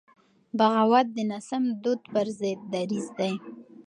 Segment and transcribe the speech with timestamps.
[0.57, 3.33] بغاوت د ناسم دود پر ضد دریځ دی.